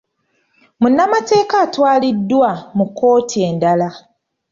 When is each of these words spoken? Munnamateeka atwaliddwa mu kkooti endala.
Munnamateeka 0.81 1.55
atwaliddwa 1.65 2.49
mu 2.77 2.85
kkooti 2.89 3.37
endala. 3.49 3.89